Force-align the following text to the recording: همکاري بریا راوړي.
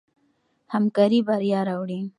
همکاري 0.73 1.19
بریا 1.27 1.61
راوړي. 1.67 2.01